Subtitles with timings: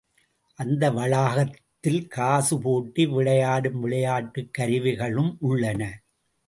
[0.55, 6.03] அந்த வளாகத்தில் காசு போட்டு விளையாடும் விளையாட்டுக் கருவிகளும் உள்ளன.